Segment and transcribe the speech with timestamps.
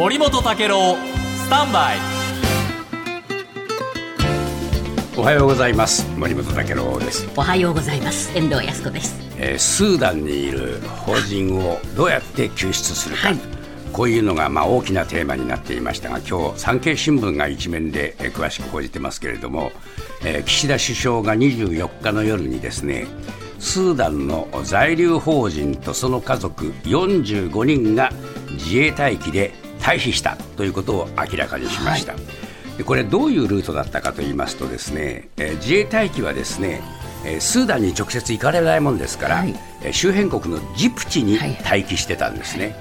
[0.00, 1.98] 森本武郎スタンバイ。
[5.18, 6.08] おはようございます。
[6.16, 8.34] 森本武郎です、おはようございます。
[8.34, 9.14] 遠藤康子です。
[9.36, 13.38] えースーダンにいる邦人をどうやって救出するか、はい。
[13.92, 19.70] こういうのがまあ大きなテーマになっていましたが今日産経新聞が一面でえー詳しく報じてますけれども、
[20.24, 23.06] えー岸田首相が24日の夜にですね
[23.58, 28.10] スーダンの在留邦人とその家族45人が
[28.52, 29.52] 自衛隊機で
[29.82, 32.14] 退避したということを明らかにしました、
[32.76, 36.82] でこれどういうルートだったかと言いますとですね、えー自衛隊機はですね
[37.24, 39.54] えースーダンに直接行かれないもんですから、はい。
[39.82, 41.58] えー周辺国のジプチにはい。
[41.62, 42.74] 待機してたんですね、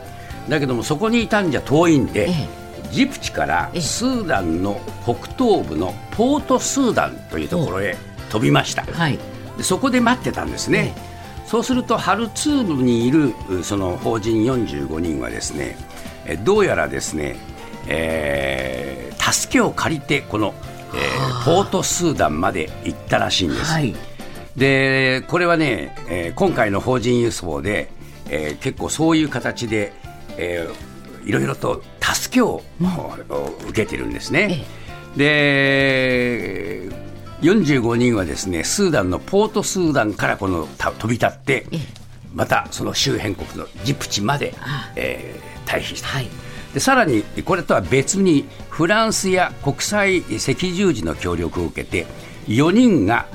[0.48, 2.48] だけどもそこにいたんじゃ遠いんで、え
[2.92, 3.82] ジプチからええ。
[3.82, 7.96] スーダンの北東部のポートスーダンというところへ
[8.30, 9.20] 飛びました、はい。
[9.58, 10.96] でそこで待ってたんですね、
[11.46, 15.90] そうするとハルツームにいるうその法人45人はですねえ
[16.38, 17.38] どうやらですね、
[17.88, 20.56] えー助けを借りてこの、
[20.96, 23.96] えーポートスーダンまで行ったらしいんです、はい。
[24.56, 27.90] でこれはね、えー今回の法人輸送で、
[28.30, 29.94] えー結構そういう形で、
[30.38, 32.64] えーいろいろと助けを、
[33.68, 34.66] 受けてるんですね。
[35.16, 36.90] で
[37.42, 41.99] 45人はですねスーダンのポートスーダンからこのた飛び立ってええ
[42.34, 46.08] またその周辺国のジプチまであ、えー退避した。
[46.08, 46.28] はい。
[46.74, 52.08] でさらにこれとは別にフランスや国際赤十字の協力を受けて
[52.48, 53.28] 4人が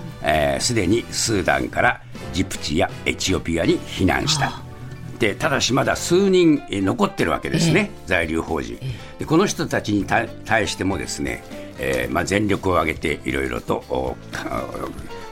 [0.59, 2.01] すで、にスーダンから
[2.33, 4.61] ジプチやエチオピアに避難した。
[5.21, 8.79] でただしまだ数人えー残ってるわけですね、在留邦人、
[9.21, 11.45] でこの人たちに対対してもですね、
[11.79, 14.17] えーまあ、全力を挙げていろいろと、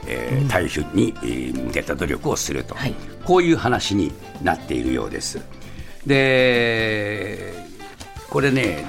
[0.07, 2.95] えー退避にえー向けた努力をすると、はい。
[3.25, 5.39] こういう話になっているようです。
[6.05, 7.53] で
[8.29, 8.85] これね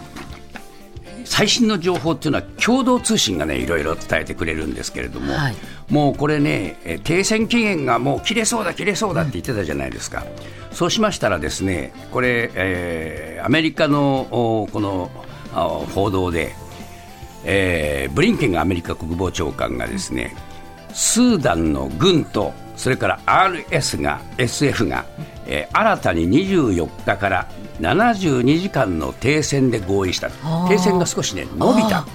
[1.25, 5.55] 最新の情報っていうのは共同通信がねいろいろ伝えてくれるんですけれども、はい。
[5.89, 10.25] もうこれねえ停戦期限がもう切れそうだ切れそうだって言ってたじゃないですか、
[10.73, 15.11] そうしましたらですねこれ、えーアメリカのおこの
[15.53, 16.55] あ報道で、
[17.45, 20.35] えーブリンケンがアメリカ国防長官がですね
[20.95, 25.05] スーダンの軍とそれから RS が SF が、
[25.47, 27.49] えー新たに24日から
[27.81, 30.31] 72時間の停戦で合意した。
[30.69, 32.07] 停戦が少しね伸びた。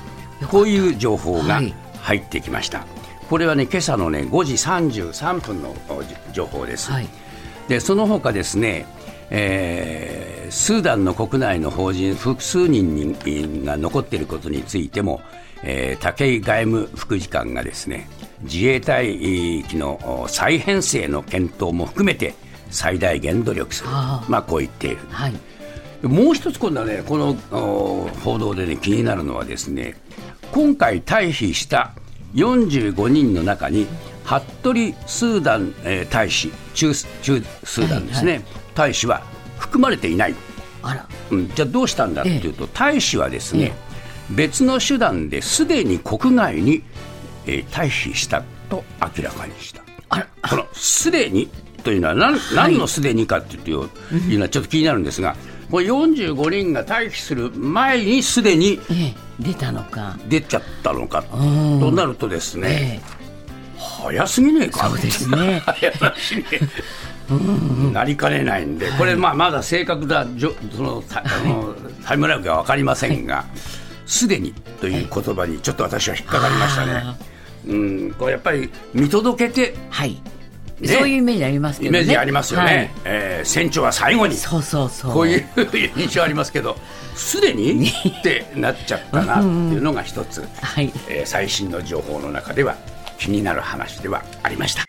[0.50, 1.74] こういう情報がはい。
[2.02, 2.86] 入ってきました、
[3.30, 5.76] これはね今朝のね5時33分の
[6.32, 7.08] 情報です、はい。
[7.68, 8.86] でその他ですね、
[9.30, 13.16] えースーダンの国内の法人複数人
[13.66, 15.22] が残っていることについても、
[15.64, 18.10] えー武井外務副次官がですね
[18.42, 19.18] 自衛隊
[19.68, 22.34] 機のお再編成の検討も含めて
[22.70, 23.90] 最大限努力する。
[23.90, 24.98] まあ、こう言っている。
[25.10, 25.34] はい。
[26.04, 29.96] もう一つ今度はねこのお報道でね気になるのはですね
[30.52, 31.94] 今回退避した
[32.36, 33.86] 45人の中に
[34.24, 38.44] 服部スーダン、えー大使中中スーダンですね、はい。
[38.76, 39.24] 大使は
[39.60, 40.36] 含まれていない、
[40.82, 41.08] あら。
[41.32, 43.74] うん、じゃあどうしたんだっていうと、大使はですね、
[44.32, 46.84] 別の手段ですでに国外に、
[47.46, 49.84] えー退避したと明らかにした。
[50.10, 50.28] あら。
[50.50, 51.50] このすでに
[51.84, 53.90] というのは何,、何のすでにかという
[54.30, 55.36] いうのはちょっと気になるんですが、
[55.72, 60.18] これ45人が退避する前にすでにええ出たのか。
[60.28, 63.20] 出ちゃったのかとんなるとですね、ええ。
[63.78, 64.90] 早すぎねえか。
[64.90, 65.62] そうですね。
[65.66, 66.60] 早すぎねえ
[67.94, 71.76] なりかねないんで、これ、まあ、まだ正確なじょそのタあの
[72.06, 73.46] タイムラグが分かりませんが、
[74.06, 76.94] すでにという言葉にちょっと私は引っかかりましたね。
[76.94, 77.16] あ。
[77.68, 80.22] うん、これやっぱり見届けてはい、
[80.80, 80.88] ね。
[80.88, 82.00] そういうイメージありますけどね。
[82.00, 82.90] イメージありますよね、はい。
[83.06, 84.36] えー船長は最後に。
[84.36, 85.14] そうそうそう。
[85.14, 85.46] こういう
[85.96, 86.78] 印象ありますけど
[87.16, 87.90] すでに？
[87.90, 90.92] ってなっちゃったなっていうのが一つ、はい。
[91.10, 92.76] えー最新の情報の中では
[93.18, 94.89] 気になる話ではありました。